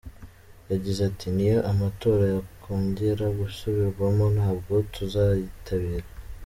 [0.71, 6.07] Yagize ati “N’iyo amatora yakongera gusubirwamo ntabwo tuzayitabira.